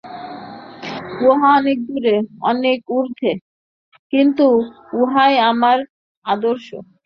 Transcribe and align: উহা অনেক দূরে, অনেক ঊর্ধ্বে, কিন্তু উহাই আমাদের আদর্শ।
উহা 1.25 1.49
অনেক 1.59 1.77
দূরে, 1.87 2.15
অনেক 2.43 2.77
ঊর্ধ্বে, 2.91 3.31
কিন্তু 4.13 4.45
উহাই 4.93 5.33
আমাদের 5.49 5.79
আদর্শ। 6.25 6.67